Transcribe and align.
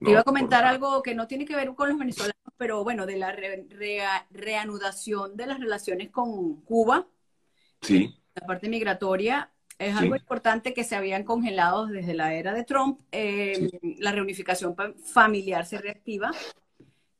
Iba 0.00 0.20
a 0.20 0.24
comentar 0.24 0.64
algo 0.64 1.02
que 1.02 1.14
no 1.14 1.26
tiene 1.26 1.44
que 1.44 1.56
ver 1.56 1.74
con 1.74 1.88
los 1.88 1.98
venezolanos, 1.98 2.36
pero 2.56 2.84
bueno, 2.84 3.06
de 3.06 3.16
la 3.16 3.34
reanudación 4.30 5.36
de 5.36 5.46
las 5.46 5.60
relaciones 5.60 6.10
con 6.10 6.60
Cuba. 6.62 7.06
Sí. 7.80 8.14
La 8.34 8.46
parte 8.46 8.68
migratoria. 8.68 9.50
Es 9.76 9.96
algo 9.96 10.14
importante 10.14 10.72
que 10.72 10.84
se 10.84 10.94
habían 10.94 11.24
congelado 11.24 11.86
desde 11.86 12.14
la 12.14 12.32
era 12.34 12.54
de 12.54 12.62
Trump. 12.62 13.00
Eh, 13.10 13.70
la 13.98 14.12
reunificación 14.12 14.76
familiar 15.02 15.66
se 15.66 15.78
reactiva. 15.78 16.30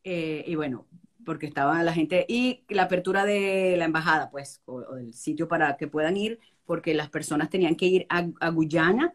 Eh, 0.04 0.44
y 0.46 0.54
bueno, 0.54 0.86
porque 1.24 1.46
estaba 1.46 1.82
la 1.82 1.92
gente. 1.92 2.24
Y 2.28 2.64
la 2.68 2.84
apertura 2.84 3.24
de 3.24 3.74
la 3.76 3.86
embajada, 3.86 4.30
pues, 4.30 4.62
o, 4.66 4.94
del 4.94 5.14
sitio 5.14 5.48
para 5.48 5.76
que 5.76 5.88
puedan 5.88 6.16
ir, 6.16 6.38
porque 6.64 6.94
las 6.94 7.10
personas 7.10 7.50
tenían 7.50 7.74
que 7.74 7.86
ir 7.86 8.06
a 8.08 8.48
Guyana 8.50 9.14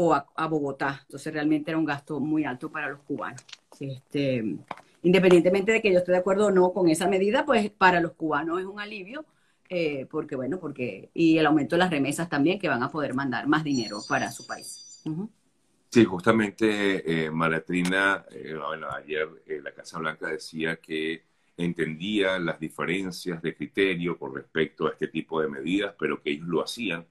o 0.00 0.14
a, 0.14 0.46
Bogotá. 0.46 1.00
Entonces 1.02 1.32
realmente 1.32 1.70
era 1.70 1.78
un 1.78 1.84
gasto 1.84 2.20
muy 2.20 2.44
alto 2.44 2.70
para 2.70 2.88
los 2.88 3.00
cubanos. 3.00 3.44
Este, 3.78 4.56
independientemente 5.02 5.72
de 5.72 5.82
que 5.82 5.92
yo 5.92 5.98
esté 5.98 6.12
de 6.12 6.18
acuerdo 6.18 6.46
o 6.46 6.50
no 6.50 6.72
con 6.72 6.88
esa 6.88 7.06
medida, 7.06 7.44
pues 7.44 7.70
para 7.70 8.00
los 8.00 8.12
cubanos 8.12 8.60
es 8.60 8.66
un 8.66 8.80
alivio, 8.80 9.26
eh, 9.68 10.06
porque 10.10 10.36
bueno, 10.36 10.58
porque, 10.58 11.10
y 11.12 11.36
el 11.36 11.44
aumento 11.44 11.76
de 11.76 11.80
las 11.80 11.90
remesas 11.90 12.30
también, 12.30 12.58
que 12.58 12.68
van 12.68 12.82
a 12.82 12.90
poder 12.90 13.12
mandar 13.12 13.46
más 13.46 13.62
dinero 13.62 13.98
para 14.08 14.30
su 14.32 14.46
país. 14.46 15.02
Sí, 15.90 16.04
justamente 16.04 17.26
eh, 17.26 17.30
Maratrina, 17.30 18.24
eh, 18.30 18.58
ayer 18.96 19.28
la 19.62 19.72
Casa 19.72 19.98
Blanca 19.98 20.28
decía 20.28 20.76
que 20.76 21.24
entendía 21.58 22.38
las 22.38 22.58
diferencias 22.58 23.42
de 23.42 23.54
criterio 23.54 24.18
con 24.18 24.34
respecto 24.34 24.86
a 24.86 24.92
este 24.92 25.08
tipo 25.08 25.42
de 25.42 25.48
medidas, 25.48 25.94
pero 25.98 26.22
que 26.22 26.30
ellos 26.30 26.48
lo 26.48 26.64
hacían 26.64 27.06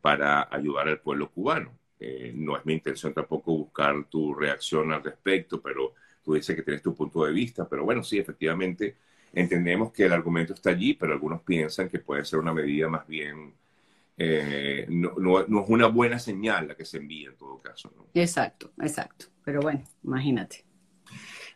para 0.00 0.46
ayudar 0.52 0.86
al 0.86 1.00
pueblo 1.00 1.28
cubano. 1.28 1.81
Eh, 2.04 2.32
no 2.34 2.56
es 2.56 2.66
mi 2.66 2.72
intención 2.72 3.14
tampoco 3.14 3.56
buscar 3.56 4.04
tu 4.06 4.34
reacción 4.34 4.92
al 4.92 5.04
respecto, 5.04 5.62
pero 5.62 5.94
tú 6.24 6.34
dices 6.34 6.56
que 6.56 6.62
tienes 6.62 6.82
tu 6.82 6.96
punto 6.96 7.24
de 7.24 7.32
vista. 7.32 7.68
Pero 7.68 7.84
bueno, 7.84 8.02
sí, 8.02 8.18
efectivamente, 8.18 8.96
entendemos 9.32 9.92
que 9.92 10.06
el 10.06 10.12
argumento 10.12 10.52
está 10.52 10.70
allí, 10.70 10.94
pero 10.94 11.12
algunos 11.12 11.42
piensan 11.42 11.88
que 11.88 12.00
puede 12.00 12.24
ser 12.24 12.40
una 12.40 12.52
medida 12.52 12.88
más 12.88 13.06
bien, 13.06 13.54
eh, 14.18 14.84
no, 14.88 15.14
no, 15.16 15.40
es 15.40 15.68
una 15.68 15.86
buena 15.86 16.18
señal 16.18 16.66
la 16.66 16.74
que 16.74 16.84
se 16.84 16.98
envía 16.98 17.28
en 17.28 17.36
todo 17.36 17.60
caso. 17.62 17.92
Exacto, 18.14 18.72
exacto. 18.80 19.26
Pero 19.44 19.60
bueno, 19.60 19.84
imagínate. 20.02 20.64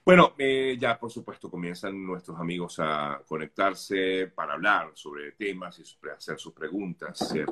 Bueno, 0.07 0.35
eh, 0.39 0.77
ya 0.79 0.97
por 1.01 1.11
supuesto 1.11 1.51
comienzan 1.51 2.07
nuestros 2.07 2.39
amigos 2.39 2.77
a 2.79 3.21
conectarse 3.27 4.29
para 4.29 4.53
hablar 4.53 4.93
sobre 4.95 5.33
temas 5.33 5.81
y 5.81 6.09
hacer 6.09 6.39
sus 6.39 6.53
preguntas. 6.53 7.19
Se 7.19 7.45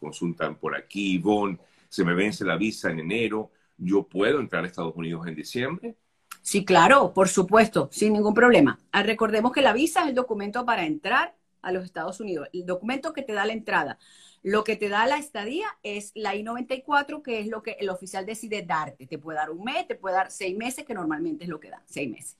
consultan 0.00 0.56
por 0.56 0.74
aquí, 0.74 1.16
Ivonne 1.16 1.58
se 1.90 2.02
me 2.02 2.14
vence 2.14 2.46
la 2.46 2.56
visa 2.56 2.90
en 2.90 3.00
enero, 3.00 3.50
¿yo 3.76 4.04
puedo 4.04 4.40
entrar 4.40 4.64
a 4.64 4.66
Estados 4.66 4.96
Unidos 4.96 5.26
en 5.26 5.34
diciembre? 5.34 5.94
Sí, 6.40 6.64
claro, 6.64 7.12
por 7.12 7.28
supuesto, 7.28 7.90
sin 7.92 8.14
ningún 8.14 8.32
problema. 8.32 8.78
Ah, 8.90 9.02
recordemos 9.02 9.52
que 9.52 9.60
la 9.60 9.74
visa 9.74 10.00
es 10.00 10.08
el 10.08 10.14
documento 10.14 10.64
para 10.64 10.86
entrar 10.86 11.34
a 11.62 11.72
los 11.72 11.84
Estados 11.84 12.20
Unidos, 12.20 12.48
el 12.52 12.66
documento 12.66 13.12
que 13.12 13.22
te 13.22 13.32
da 13.32 13.46
la 13.46 13.52
entrada. 13.52 13.98
Lo 14.42 14.64
que 14.64 14.76
te 14.76 14.88
da 14.88 15.06
la 15.06 15.18
estadía 15.18 15.66
es 15.82 16.10
la 16.14 16.34
I-94, 16.34 17.22
que 17.22 17.40
es 17.40 17.46
lo 17.46 17.62
que 17.62 17.76
el 17.78 17.88
oficial 17.88 18.26
decide 18.26 18.62
darte. 18.62 19.06
Te 19.06 19.18
puede 19.18 19.38
dar 19.38 19.50
un 19.50 19.62
mes, 19.62 19.86
te 19.86 19.94
puede 19.94 20.16
dar 20.16 20.30
seis 20.30 20.56
meses, 20.56 20.84
que 20.84 20.94
normalmente 20.94 21.44
es 21.44 21.50
lo 21.50 21.60
que 21.60 21.70
da, 21.70 21.82
seis 21.86 22.10
meses. 22.10 22.36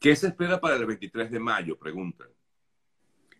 ¿Qué 0.00 0.16
se 0.16 0.26
espera 0.26 0.60
para 0.60 0.76
el 0.76 0.84
23 0.84 1.30
de 1.30 1.38
mayo? 1.38 1.78
Preguntan. 1.78 2.28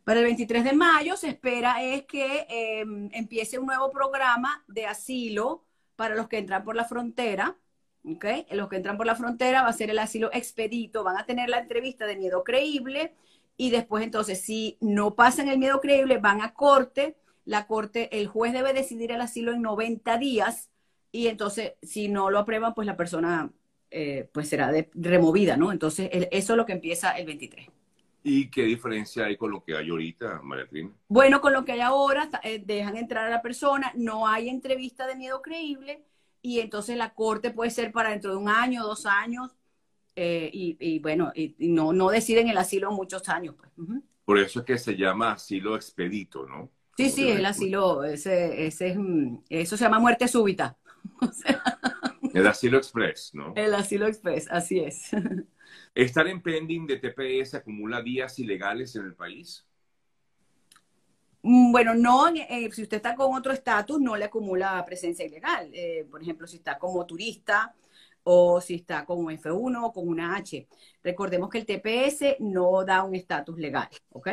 Para 0.04 0.20
el 0.20 0.26
23 0.26 0.62
de 0.62 0.72
mayo 0.72 1.16
se 1.16 1.28
espera 1.30 1.82
es 1.82 2.04
que 2.04 2.46
em, 2.48 3.08
empiece 3.12 3.58
un 3.58 3.66
nuevo 3.66 3.90
programa 3.90 4.64
de 4.68 4.86
asilo 4.86 5.64
para 5.96 6.14
los 6.14 6.28
que 6.28 6.38
entran 6.38 6.62
por 6.62 6.76
la 6.76 6.84
frontera. 6.84 7.56
¿okay? 8.04 8.46
Los 8.52 8.68
que 8.68 8.76
entran 8.76 8.96
por 8.96 9.06
la 9.06 9.16
frontera 9.16 9.62
va 9.62 9.68
a 9.68 9.72
ser 9.72 9.90
el 9.90 9.98
asilo 9.98 10.30
expedito, 10.32 11.02
van 11.02 11.16
a 11.16 11.26
tener 11.26 11.48
la 11.48 11.58
entrevista 11.58 12.06
de 12.06 12.14
miedo 12.14 12.44
creíble 12.44 13.16
y 13.56 13.70
después 13.70 14.04
entonces 14.04 14.40
si 14.40 14.76
no 14.80 15.14
pasan 15.14 15.48
el 15.48 15.58
miedo 15.58 15.80
creíble 15.80 16.18
van 16.18 16.42
a 16.42 16.54
corte, 16.54 17.16
la 17.44 17.66
corte, 17.66 18.18
el 18.18 18.26
juez 18.26 18.52
debe 18.52 18.72
decidir 18.72 19.12
el 19.12 19.20
asilo 19.20 19.52
en 19.52 19.62
90 19.62 20.18
días 20.18 20.70
y 21.12 21.28
entonces 21.28 21.74
si 21.82 22.08
no 22.08 22.30
lo 22.30 22.40
aprueban 22.40 22.74
pues 22.74 22.86
la 22.86 22.96
persona 22.96 23.50
eh, 23.90 24.28
pues 24.32 24.48
será 24.48 24.72
removida, 24.94 25.56
¿no? 25.56 25.72
Entonces 25.72 26.10
eso 26.12 26.52
es 26.52 26.56
lo 26.56 26.66
que 26.66 26.72
empieza 26.72 27.12
el 27.12 27.26
23. 27.26 27.68
¿Y 28.24 28.50
qué 28.50 28.64
diferencia 28.64 29.26
hay 29.26 29.36
con 29.36 29.52
lo 29.52 29.62
que 29.62 29.76
hay 29.76 29.88
ahorita, 29.88 30.40
María 30.42 30.66
Trina? 30.66 30.90
Bueno, 31.06 31.40
con 31.40 31.52
lo 31.52 31.64
que 31.64 31.72
hay 31.72 31.80
ahora, 31.80 32.28
eh, 32.42 32.60
dejan 32.64 32.96
entrar 32.96 33.24
a 33.26 33.30
la 33.30 33.40
persona, 33.40 33.92
no 33.94 34.26
hay 34.26 34.48
entrevista 34.48 35.06
de 35.06 35.14
miedo 35.14 35.40
creíble 35.40 36.02
y 36.42 36.58
entonces 36.58 36.96
la 36.96 37.14
corte 37.14 37.52
puede 37.52 37.70
ser 37.70 37.92
para 37.92 38.10
dentro 38.10 38.32
de 38.32 38.36
un 38.38 38.48
año, 38.48 38.82
dos 38.82 39.06
años 39.06 39.54
eh, 40.16 40.50
y, 40.52 40.98
bueno, 40.98 41.30
y, 41.34 41.54
no, 41.58 41.92
no 41.92 42.08
deciden 42.08 42.48
el 42.48 42.56
asilo 42.56 42.90
muchos 42.90 43.28
años. 43.28 43.54
Pues. 43.54 43.70
Por 44.24 44.38
eso 44.38 44.60
es 44.60 44.66
que 44.66 44.78
se 44.78 44.96
llama 44.96 45.32
asilo 45.32 45.76
expedito, 45.76 46.46
¿no? 46.46 46.70
Sí, 46.96 47.10
sí, 47.10 47.28
el 47.28 47.44
asilo, 47.44 48.02
ese, 48.02 48.66
ese 48.66 48.88
es, 48.88 48.96
eso 49.50 49.76
se 49.76 49.84
llama 49.84 49.98
muerte 49.98 50.26
súbita. 50.26 50.78
el 52.34 52.46
asilo 52.46 52.78
express, 52.78 53.32
¿no? 53.34 53.52
El 53.54 53.74
asilo 53.74 54.06
express, 54.06 54.50
así 54.50 54.80
es. 54.80 55.10
¿Estar 55.94 56.26
en 56.26 56.40
pending 56.40 56.86
de 56.86 56.96
TPS 56.96 57.54
acumula 57.54 58.00
días 58.00 58.38
ilegales 58.38 58.96
en 58.96 59.04
el 59.04 59.14
país? 59.14 59.66
Mm, 61.42 61.70
bueno, 61.70 61.94
no, 61.94 62.28
eh, 62.28 62.70
si 62.72 62.82
usted 62.82 62.96
está 62.96 63.14
con 63.14 63.34
otro 63.34 63.52
estatus, 63.52 64.00
no 64.00 64.16
le 64.16 64.24
acumula 64.24 64.82
presencia 64.86 65.26
ilegal. 65.26 65.70
Eh, 65.74 66.06
por 66.10 66.22
ejemplo, 66.22 66.46
si 66.46 66.56
está 66.56 66.78
como 66.78 67.04
turista 67.04 67.74
o 68.28 68.60
si 68.60 68.74
está 68.74 69.04
como 69.04 69.30
F1 69.30 69.84
o 69.84 69.92
con 69.92 70.08
una 70.08 70.34
H. 70.36 70.66
Recordemos 71.02 71.48
que 71.48 71.58
el 71.58 71.66
TPS 71.66 72.36
no 72.40 72.84
da 72.84 73.04
un 73.04 73.14
estatus 73.14 73.56
legal, 73.56 73.88
¿ok? 74.10 74.28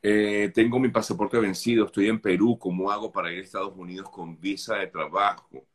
Eh, 0.00 0.52
tengo 0.54 0.78
mi 0.78 0.90
pasaporte 0.90 1.38
vencido, 1.40 1.86
estoy 1.86 2.08
en 2.08 2.20
Perú, 2.20 2.56
¿cómo 2.56 2.90
hago 2.90 3.10
para 3.10 3.32
ir 3.32 3.40
a 3.40 3.42
Estados 3.42 3.74
Unidos 3.76 4.08
con 4.10 4.40
visa 4.40 4.76
de 4.76 4.86
trabajo? 4.86 5.66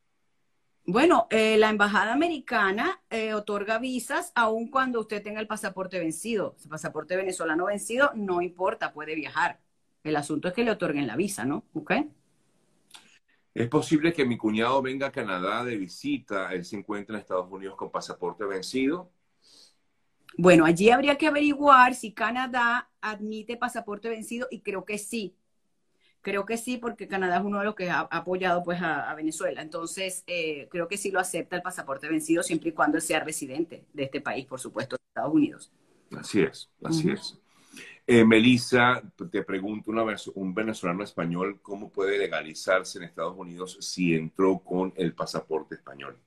Bueno, 0.86 1.28
eh, 1.30 1.58
la 1.58 1.70
embajada 1.70 2.14
americana 2.14 3.02
eh, 3.10 3.34
otorga 3.34 3.78
visas 3.78 4.32
aun 4.34 4.70
cuando 4.70 5.02
usted 5.02 5.22
tenga 5.22 5.42
el 5.42 5.48
pasaporte 5.48 6.00
vencido. 6.00 6.56
El 6.64 6.70
pasaporte 6.70 7.18
venezolano 7.18 7.66
vencido 7.66 8.12
no 8.16 8.42
importa, 8.42 8.94
puede 8.94 9.16
viajar. 9.16 9.60
El 10.04 10.16
asunto 10.16 10.48
es 10.48 10.54
que 10.54 10.64
le 10.64 10.72
otorguen 10.72 11.08
la 11.08 11.18
visa, 11.18 11.44
¿no? 11.44 11.66
¿Ok? 11.74 11.92
¿Es 13.54 13.70
posible 13.70 14.14
que 14.14 14.26
mi 14.26 14.38
cuñado 14.38 14.82
venga 14.82 15.08
a 15.08 15.12
Canadá 15.12 15.64
de 15.64 15.78
visita? 15.78 16.52
Él 16.54 16.66
se 16.66 16.76
encuentra 16.78 17.16
en 17.16 17.22
Estados 17.22 17.52
Unidos 17.52 17.76
con 17.76 17.92
pasaporte 17.92 18.46
vencido. 18.46 19.12
Bueno, 20.38 20.66
allí 20.66 20.90
habría 20.90 21.18
que 21.18 21.28
averiguar 21.28 21.94
si 21.94 22.14
Canadá 22.14 22.90
admite 23.00 23.56
pasaporte 23.56 24.10
vencido 24.10 24.48
y 24.50 24.62
creo 24.62 24.86
que 24.86 24.98
sí. 24.98 25.36
Creo 26.22 26.46
que 26.46 26.58
sí, 26.58 26.78
porque 26.78 27.08
Canadá 27.08 27.38
es 27.38 27.44
uno 27.44 27.60
de 27.60 27.66
los 27.66 27.76
que 27.76 27.90
ha, 27.90 28.00
apoyado 28.00 28.64
pues, 28.64 28.82
a, 28.82 29.14
Venezuela. 29.14 29.62
Entonces, 29.62 30.24
eh, 30.26 30.68
creo 30.72 30.88
que 30.88 30.98
sí 30.98 31.12
lo 31.12 31.20
acepta 31.20 31.58
el 31.58 31.62
pasaporte 31.62 32.08
vencido 32.08 32.42
siempre 32.42 32.70
y 32.70 32.74
cuando 32.74 32.98
él 32.98 33.04
sea 33.04 33.20
residente 33.20 33.86
de 33.94 34.04
este 34.04 34.22
país, 34.22 34.46
por 34.46 34.60
supuesto, 34.60 34.96
de 34.96 35.04
Estados 35.10 35.34
Unidos. 35.34 35.72
Así 36.18 36.42
es, 36.42 36.72
así 36.82 37.10
es. 37.12 37.38
Eh, 38.06 38.26
Melissa, 38.26 39.02
te 39.32 39.44
pregunto, 39.44 39.90
una 39.90 40.04
vez, 40.04 40.28
un 40.28 40.54
venezolano 40.54 41.04
español, 41.04 41.60
¿cómo 41.62 41.90
puede 41.90 42.18
legalizarse 42.18 42.98
en 42.98 43.06
Estados 43.06 43.36
Unidos 43.38 43.78
si 43.80 44.14
entró 44.14 44.60
con 44.60 44.94
el 44.98 45.14
pasaporte 45.14 45.76
español? 45.76 46.18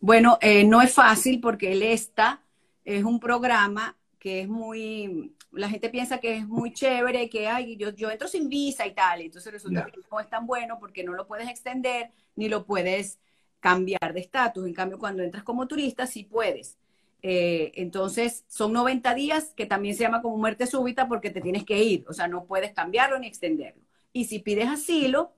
Bueno, 0.00 0.38
eh, 0.40 0.64
no 0.64 0.82
es 0.82 0.92
fácil 0.92 1.40
porque 1.40 1.72
el 1.72 1.82
ESTA 1.82 2.42
es 2.84 3.04
un 3.04 3.20
programa 3.20 3.96
que 4.18 4.40
es 4.40 4.48
muy, 4.48 5.36
la 5.52 5.68
gente 5.68 5.88
piensa 5.88 6.18
que 6.18 6.38
es 6.38 6.48
muy 6.48 6.72
chévere, 6.72 7.30
que 7.30 7.46
ay, 7.46 7.76
yo, 7.76 7.90
yo 7.90 8.10
entro 8.10 8.26
sin 8.26 8.48
visa 8.48 8.84
y 8.84 8.94
tal, 8.94 9.20
entonces 9.20 9.52
resulta 9.52 9.86
que 9.86 10.00
no 10.10 10.18
es 10.18 10.28
tan 10.28 10.46
bueno 10.46 10.78
porque 10.80 11.04
no 11.04 11.12
lo 11.12 11.28
puedes 11.28 11.48
extender 11.48 12.10
ni 12.34 12.48
lo 12.48 12.64
puedes 12.64 13.20
cambiar 13.60 14.12
de 14.12 14.20
estatus. 14.20 14.66
En 14.66 14.74
cambio, 14.74 14.98
cuando 14.98 15.22
entras 15.22 15.44
como 15.44 15.68
turista, 15.68 16.06
sí 16.06 16.24
puedes. 16.24 16.76
Eh, 17.22 17.72
entonces, 17.74 18.44
son 18.48 18.72
90 18.72 19.14
días 19.14 19.52
que 19.56 19.66
también 19.66 19.94
se 19.96 20.02
llama 20.02 20.22
como 20.22 20.36
muerte 20.36 20.66
súbita 20.66 21.08
porque 21.08 21.30
te 21.30 21.40
tienes 21.40 21.64
que 21.64 21.82
ir, 21.82 22.04
o 22.08 22.12
sea, 22.12 22.28
no 22.28 22.44
puedes 22.44 22.72
cambiarlo 22.72 23.18
ni 23.18 23.26
extenderlo. 23.26 23.82
Y 24.12 24.24
si 24.26 24.38
pides 24.38 24.68
asilo, 24.68 25.32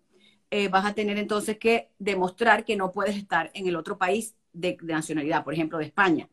eh, 0.50 0.69
vas 0.69 0.85
a 0.85 0.94
tener 0.94 1.19
entonces 1.19 1.59
que 1.59 1.91
demostrar 1.99 2.65
que 2.65 2.77
no 2.77 2.93
puedes 2.93 3.17
estar 3.17 3.50
en 3.55 3.67
el 3.67 3.77
otro 3.77 3.99
país 3.99 4.37
de 4.53 4.77
nacionalidad, 4.82 5.44
por 5.44 5.55
ejemplo, 5.55 5.79
de 5.79 5.87
España. 5.87 6.29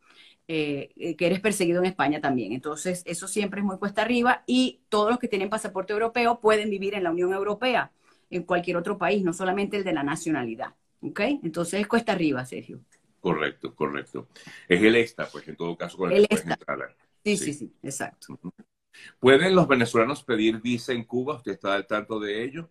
Eh, 0.49 1.15
que 1.17 1.25
eres 1.25 1.41
perseguido 1.41 1.79
en 1.79 1.87
España 1.87 2.21
también. 2.21 2.53
Entonces, 2.53 3.03
eso 3.05 3.27
siempre 3.27 3.59
es 3.59 3.65
muy 3.65 3.77
cuesta 3.77 4.01
arriba 4.01 4.43
y 4.47 4.79
todos 4.87 5.09
los 5.09 5.19
que 5.19 5.27
tienen 5.27 5.49
pasaporte 5.49 5.91
europeo 5.91 6.39
pueden 6.39 6.69
vivir 6.69 6.93
en 6.95 7.03
la 7.03 7.11
Unión 7.11 7.33
Europea, 7.33 7.91
en 8.29 8.43
cualquier 8.43 8.77
otro 8.77 8.97
país, 8.97 9.23
no 9.23 9.33
solamente 9.33 9.75
el 9.77 9.83
de 9.83 9.91
la 9.93 10.03
nacionalidad. 10.03 10.73
¿Ok? 11.01 11.19
Entonces, 11.43 11.81
es 11.81 11.87
cuesta 11.87 12.13
arriba, 12.13 12.45
Sergio. 12.45 12.79
Correcto, 13.27 13.75
correcto. 13.75 14.27
Es 14.67 14.81
el 14.81 14.95
ESTA, 14.95 15.27
pues 15.31 15.47
en 15.47 15.55
todo 15.55 15.77
caso 15.77 15.97
con 15.97 16.11
el, 16.11 16.19
el 16.19 16.27
ESTA. 16.29 16.57
Sí, 17.23 17.37
sí, 17.37 17.53
sí, 17.53 17.73
exacto. 17.83 18.27
¿Pueden 19.19 19.55
los 19.55 19.67
venezolanos 19.67 20.23
pedir 20.23 20.61
visa 20.61 20.93
en 20.93 21.03
Cuba? 21.03 21.35
¿Usted 21.35 21.53
está 21.53 21.75
al 21.75 21.87
tanto 21.87 22.19
de 22.19 22.43
ello? 22.43 22.69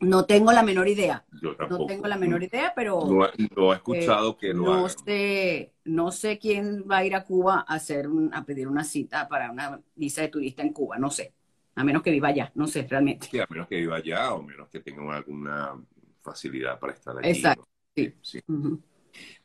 No 0.00 0.24
tengo 0.26 0.52
la 0.52 0.62
menor 0.62 0.88
idea. 0.88 1.24
Yo 1.40 1.54
tampoco. 1.54 1.82
No 1.82 1.86
tengo 1.86 2.06
la 2.08 2.16
menor 2.16 2.42
idea, 2.42 2.72
pero 2.74 3.06
No, 3.06 3.28
no 3.56 3.72
he 3.72 3.76
escuchado 3.76 4.36
que 4.36 4.52
lo 4.52 4.66
no 4.66 4.72
hagan. 4.72 4.96
sé, 5.04 5.72
no 5.84 6.10
sé 6.10 6.38
quién 6.38 6.84
va 6.90 6.98
a 6.98 7.04
ir 7.04 7.14
a 7.14 7.24
Cuba 7.24 7.64
a 7.66 7.74
hacer 7.74 8.08
un- 8.08 8.34
a 8.34 8.44
pedir 8.44 8.66
una 8.68 8.84
cita 8.84 9.28
para 9.28 9.50
una 9.50 9.80
visa 9.94 10.22
de 10.22 10.28
turista 10.28 10.62
en 10.62 10.72
Cuba, 10.72 10.98
no 10.98 11.10
sé. 11.10 11.34
A 11.74 11.84
menos 11.84 12.02
que 12.02 12.10
viva 12.10 12.28
allá, 12.28 12.50
no 12.54 12.66
sé 12.66 12.82
realmente. 12.88 13.28
Sí, 13.30 13.38
a 13.40 13.46
menos 13.48 13.68
que 13.68 13.76
viva 13.76 13.96
allá 13.96 14.34
o 14.34 14.42
menos 14.42 14.68
que 14.68 14.80
tenga 14.80 15.16
alguna 15.16 15.74
facilidad 16.22 16.78
para 16.78 16.92
estar 16.92 17.16
allí. 17.16 17.28
Exacto, 17.30 17.62
¿no? 17.62 17.66
sí. 17.96 18.14
Sí. 18.22 18.40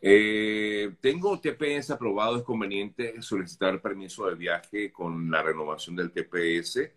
Eh, 0.01 0.95
tengo 1.01 1.39
TPS 1.39 1.93
aprobado, 1.93 2.37
es 2.37 2.43
conveniente 2.43 3.21
solicitar 3.21 3.81
permiso 3.81 4.27
de 4.27 4.35
viaje 4.35 4.91
con 4.91 5.29
la 5.31 5.43
renovación 5.43 5.95
del 5.95 6.11
TPS. 6.11 6.93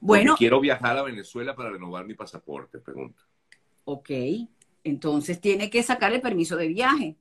Bueno, 0.00 0.32
Porque 0.32 0.34
quiero 0.34 0.60
viajar 0.60 0.98
a 0.98 1.02
Venezuela 1.04 1.56
para 1.56 1.70
renovar 1.70 2.06
mi 2.06 2.14
pasaporte, 2.14 2.80
pregunto. 2.80 3.24
ok. 3.84 4.10
Entonces 4.84 5.40
tiene 5.40 5.70
que 5.70 5.82
sacar 5.82 6.12
el 6.12 6.20
permiso 6.20 6.56
de 6.56 6.68
viaje, 6.68 7.16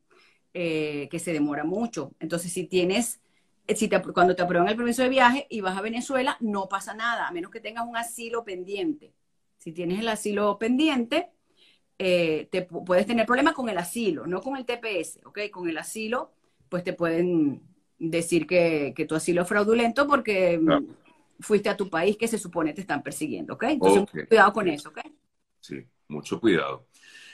eh, 0.53 1.07
que 1.11 1.19
se 1.19 1.33
demora 1.33 1.63
mucho. 1.63 2.13
Entonces, 2.19 2.51
si 2.53 2.65
tienes, 2.67 3.21
eh, 3.67 3.75
si 3.75 3.87
te, 3.89 4.01
cuando 4.01 4.35
te 4.35 4.43
aprueban 4.43 4.69
el 4.69 4.75
permiso 4.77 5.03
de 5.03 5.09
viaje 5.09 5.47
y 5.49 5.61
vas 5.61 5.77
a 5.77 5.81
Venezuela, 5.81 6.37
no 6.41 6.69
pasa 6.69 6.93
nada, 6.95 7.27
a 7.27 7.31
menos 7.31 7.51
que 7.51 7.61
tengas 7.61 7.85
un 7.87 7.97
asilo 7.97 8.43
pendiente. 8.45 9.13
Si 9.59 9.71
tienes 9.73 9.99
el 9.99 10.09
asilo 10.09 10.57
pendiente, 10.59 11.29
eh, 11.99 12.47
te 12.51 12.67
pu- 12.67 12.83
puedes 12.85 13.05
tener 13.05 13.25
problemas 13.25 13.53
con 13.53 13.69
el 13.69 13.77
asilo, 13.77 14.27
no 14.27 14.41
con 14.41 14.57
el 14.57 14.65
TPS, 14.65 15.19
¿ok? 15.25 15.39
Con 15.51 15.69
el 15.69 15.77
asilo, 15.77 16.31
pues 16.69 16.83
te 16.83 16.93
pueden 16.93 17.61
decir 17.99 18.47
que, 18.47 18.93
que 18.95 19.05
tu 19.05 19.15
asilo 19.15 19.41
es 19.43 19.47
fraudulento 19.49 20.07
porque 20.07 20.57
mm, 20.59 20.71
Ah. 20.71 20.81
fuiste 21.39 21.69
a 21.69 21.77
tu 21.77 21.89
país 21.89 22.17
que 22.17 22.27
se 22.27 22.37
supone 22.39 22.73
te 22.73 22.81
están 22.81 23.03
persiguiendo, 23.03 23.53
¿ok? 23.55 23.63
Entonces, 23.65 24.03
cuidado 24.27 24.53
con 24.53 24.67
eso, 24.69 24.89
¿ok? 24.89 24.99
Sí, 25.59 25.85
mucho 26.07 26.39
cuidado. 26.39 26.87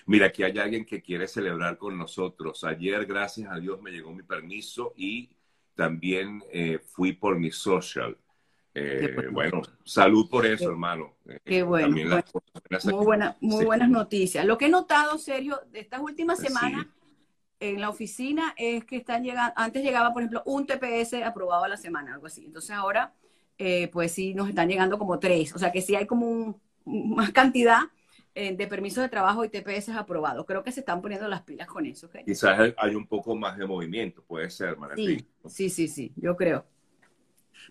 Mira, 0.07 0.27
aquí 0.27 0.43
hay 0.43 0.57
alguien 0.57 0.85
que 0.85 1.01
quiere 1.01 1.27
celebrar 1.27 1.77
con 1.77 1.97
nosotros. 1.97 2.63
Ayer, 2.63 3.05
gracias 3.05 3.51
a 3.51 3.59
Dios, 3.59 3.81
me 3.81 3.91
llegó 3.91 4.13
mi 4.13 4.23
permiso 4.23 4.93
y 4.97 5.29
también 5.75 6.43
eh, 6.51 6.79
fui 6.79 7.13
por 7.13 7.37
mi 7.39 7.51
social. 7.51 8.17
Eh, 8.73 9.12
bueno. 9.15 9.31
bueno, 9.31 9.62
salud 9.83 10.29
por 10.29 10.45
eso, 10.45 10.65
Qué- 10.65 10.71
hermano. 10.71 11.13
Eh, 11.27 11.39
qué 11.44 11.63
bueno. 11.63 11.88
también 11.88 12.09
las 12.09 12.23
cosas 12.23 12.50
buenas 12.69 12.85
Muy, 12.85 13.06
buena, 13.06 13.38
muy 13.41 13.59
Sí. 13.59 13.65
buenas 13.65 13.89
noticias. 13.89 14.45
Lo 14.45 14.57
que 14.57 14.65
he 14.68 14.69
notado, 14.69 15.18
Sergio, 15.18 15.59
de 15.71 15.81
estas 15.81 16.00
últimas 16.01 16.39
Sí. 16.39 16.47
semanas 16.47 16.88
en 17.59 17.81
la 17.81 17.89
oficina 17.89 18.53
es 18.57 18.85
que 18.85 18.97
están 18.97 19.23
llegando, 19.23 19.53
antes 19.56 19.83
llegaba, 19.83 20.13
por 20.13 20.21
ejemplo, 20.21 20.41
un 20.45 20.65
TPS 20.65 21.23
aprobado 21.23 21.65
a 21.65 21.68
la 21.68 21.77
semana, 21.77 22.13
algo 22.13 22.27
así. 22.27 22.45
Entonces 22.45 22.71
ahora, 22.71 23.13
eh, 23.57 23.89
pues 23.89 24.12
sí, 24.13 24.33
nos 24.33 24.50
están 24.50 24.68
llegando 24.69 24.97
como 24.97 25.19
tres. 25.19 25.53
O 25.56 25.59
sea 25.59 25.71
que 25.71 25.81
sí 25.81 25.95
hay 25.95 26.07
como 26.07 26.27
un- 26.27 26.62
más 27.15 27.31
cantidad 27.31 27.81
eh, 28.33 28.56
de 28.56 28.65
permisos 28.68 29.03
de 29.03 29.09
trabajo 29.09 29.44
y 29.44 29.50
TPS 29.50 29.89
aprobados. 29.91 30.45
Creo 30.45 30.63
que 30.63 30.71
se 30.71 30.79
están 30.79 31.01
poniendo 31.01 31.27
las 31.27 31.41
pilas 31.41 31.68
con 31.68 31.85
eso. 31.85 32.09
Quizás 32.25 32.73
hay- 32.77 32.95
un 32.95 33.06
poco 33.06 33.35
más 33.35 33.57
de 33.57 33.65
movimiento, 33.68 34.23
puede 34.23 34.50
ser, 34.50 34.77
Maratí. 34.77 35.18
Sí, 35.18 35.27
sí, 35.50 35.69
sí, 35.69 35.88
sí, 35.89 36.13
yo 36.15 36.38
creo. 36.38 36.63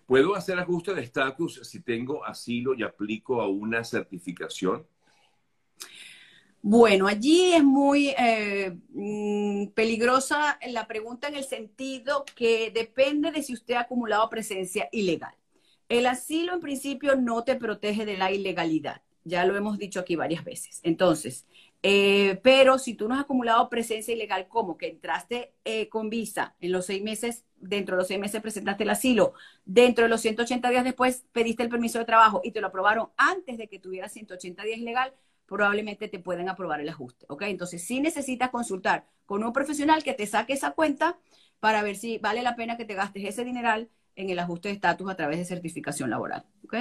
¿Puedo 0.05 0.35
hacer 0.35 0.59
ajuste 0.59 0.93
de 0.93 1.01
estatus 1.01 1.61
si 1.63 1.81
tengo 1.81 2.23
asilo 2.25 2.73
y 2.73 2.83
aplico 2.83 3.41
a 3.41 3.47
una 3.47 3.83
certificación? 3.83 4.85
Bueno, 6.63 7.07
allí 7.07 7.53
es 7.53 7.63
muy 7.63 8.09
eh, 8.09 8.77
mm, 8.89 9.67
peligrosa 9.69 10.59
la 10.67 10.87
pregunta 10.87 11.27
en 11.27 11.35
el 11.35 11.43
sentido 11.43 12.23
que 12.35 12.71
depende 12.71 13.31
de 13.31 13.41
si 13.41 13.53
usted 13.53 13.75
ha 13.75 13.81
acumulado 13.81 14.29
presencia 14.29 14.87
ilegal. 14.91 15.33
El 15.89 16.05
asilo 16.05 16.53
en 16.53 16.59
principio 16.59 17.15
no 17.15 17.43
te 17.43 17.55
protege 17.55 18.05
de 18.05 18.15
la 18.15 18.31
ilegalidad, 18.31 19.01
ya 19.23 19.45
lo 19.45 19.55
hemos 19.55 19.77
dicho 19.77 19.99
aquí 19.99 20.15
varias 20.15 20.43
veces. 20.43 20.79
Entonces, 20.83 21.45
eh, 21.83 22.39
pero 22.43 22.77
si 22.77 22.93
tú 22.93 23.07
no 23.07 23.15
has 23.15 23.21
acumulado 23.21 23.69
presencia 23.69 24.13
ilegal, 24.13 24.47
como 24.47 24.77
que 24.77 24.87
entraste 24.87 25.53
eh, 25.65 25.89
con 25.89 26.09
visa 26.09 26.55
en 26.59 26.71
los 26.71 26.85
seis 26.85 27.01
meses, 27.01 27.45
dentro 27.57 27.95
de 27.95 28.01
los 28.01 28.07
seis 28.07 28.19
meses 28.19 28.41
presentaste 28.41 28.83
el 28.83 28.89
asilo, 28.91 29.33
dentro 29.65 30.03
de 30.03 30.09
los 30.09 30.21
180 30.21 30.69
días 30.69 30.83
después 30.83 31.25
pediste 31.31 31.63
el 31.63 31.69
permiso 31.69 31.99
de 31.99 32.05
trabajo 32.05 32.41
y 32.43 32.51
te 32.51 32.61
lo 32.61 32.67
aprobaron 32.67 33.09
antes 33.17 33.57
de 33.57 33.67
que 33.67 33.79
tuvieras 33.79 34.11
180 34.11 34.63
días 34.63 34.79
ilegal, 34.79 35.13
probablemente 35.47 36.07
te 36.07 36.19
pueden 36.19 36.49
aprobar 36.49 36.81
el 36.81 36.89
ajuste, 36.89 37.25
¿ok? 37.29 37.43
Entonces 37.43 37.83
sí 37.83 37.99
necesitas 37.99 38.51
consultar 38.51 39.05
con 39.25 39.43
un 39.43 39.51
profesional 39.51 40.03
que 40.03 40.13
te 40.13 40.25
saque 40.27 40.53
esa 40.53 40.71
cuenta 40.71 41.17
para 41.59 41.83
ver 41.83 41.95
si 41.95 42.19
vale 42.19 42.41
la 42.41 42.55
pena 42.55 42.77
que 42.77 42.85
te 42.85 42.95
gastes 42.95 43.23
ese 43.25 43.43
dineral 43.43 43.89
en 44.15 44.29
el 44.29 44.39
ajuste 44.39 44.69
de 44.69 44.75
estatus 44.75 45.09
a 45.09 45.15
través 45.15 45.37
de 45.39 45.45
certificación 45.45 46.09
laboral, 46.09 46.45
¿ok? 46.63 46.75